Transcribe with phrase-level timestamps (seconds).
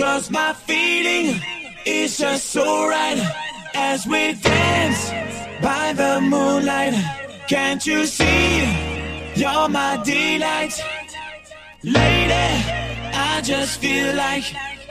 [0.00, 1.38] Cause my feeling
[1.84, 3.20] is just so right
[3.74, 5.10] as we dance
[5.60, 6.94] by the moonlight.
[7.46, 8.60] Can't you see?
[9.34, 10.72] You're my delight.
[11.82, 12.48] Lady,
[13.12, 14.44] I just feel like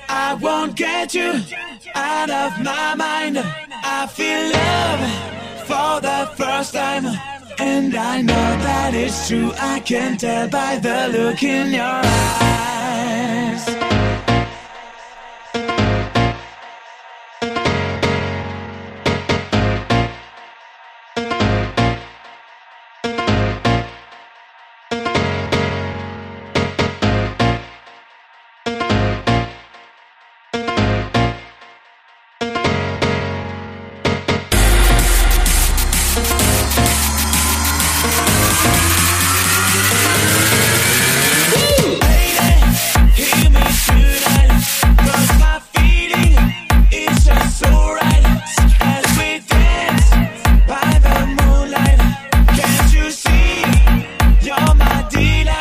[0.08, 1.42] I won't get you
[1.96, 3.40] out of my mind.
[3.40, 5.02] I feel love
[5.66, 7.08] for the first time.
[7.58, 9.54] And I know that it's true.
[9.60, 12.49] I can tell by the look in your eyes.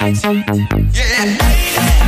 [0.08, 2.07] Yeah,